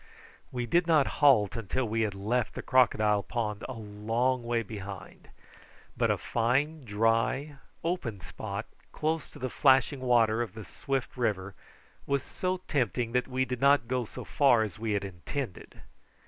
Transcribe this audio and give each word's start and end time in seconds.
We 0.51 0.65
did 0.65 0.87
not 0.87 1.05
halt 1.21 1.55
until 1.55 1.87
we 1.87 2.01
had 2.01 2.15
left 2.15 2.55
the 2.55 2.63
crocodile 2.63 3.21
pond 3.21 3.63
a 3.69 3.73
long 3.73 4.41
way 4.43 4.63
behind; 4.63 5.29
but 5.95 6.09
a 6.09 6.17
fine 6.17 6.83
dry, 6.85 7.57
open 7.83 8.19
spot, 8.21 8.65
close 8.91 9.29
to 9.29 9.37
the 9.37 9.47
flashing 9.51 9.99
water 9.99 10.41
of 10.41 10.55
the 10.55 10.65
swift 10.65 11.15
river, 11.17 11.53
was 12.07 12.23
so 12.23 12.61
tempting 12.67 13.11
that 13.11 13.27
we 13.27 13.45
did 13.45 13.61
not 13.61 13.87
go 13.87 14.03
so 14.05 14.23
far 14.23 14.63
as 14.63 14.79
we 14.79 14.93
had 14.93 15.05
intended. 15.05 15.83